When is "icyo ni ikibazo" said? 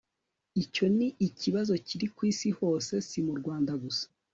0.63-1.73